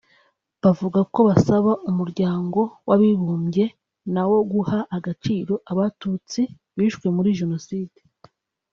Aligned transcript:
yavuze 0.63 0.99
ko 1.13 1.19
basaba 1.29 1.71
Umuryango 1.89 2.59
w’Abibumbye 2.87 3.65
nawo 4.13 4.37
guha 4.51 4.79
agaciro 4.97 5.53
Abatutsi 5.71 6.41
bishwe 6.77 7.05
muri 7.15 7.29
Jenoside 7.39 7.99